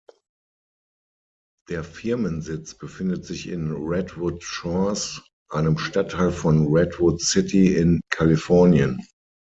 [1.69, 9.05] Der Firmensitz befindet sich in Redwood Shores, einem Stadtteil von Redwood City in Kalifornien.